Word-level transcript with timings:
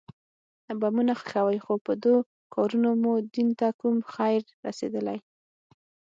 بمونه 0.79 1.13
ښخوئ 1.21 1.57
خو 1.65 1.73
په 1.85 1.93
دو 2.03 2.15
کارونو 2.53 2.89
مو 3.01 3.13
دين 3.33 3.49
ته 3.59 3.67
کوم 3.79 3.95
خير 4.13 4.41
رسېدلى. 4.65 5.17